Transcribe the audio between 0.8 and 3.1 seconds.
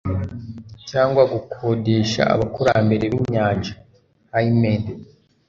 cyangwa gukodesha abakurambere